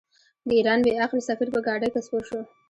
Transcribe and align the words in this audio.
د 0.47 0.49
ایران 0.57 0.79
بې 0.85 0.91
عقل 1.03 1.19
سفیر 1.29 1.49
په 1.53 1.59
ګاډۍ 1.65 1.89
کې 1.93 2.01
سپور 2.05 2.23
شو. 2.29 2.39